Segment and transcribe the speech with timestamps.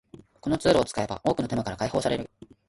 [0.39, 2.31] このツールを使えば多くの手間から解放される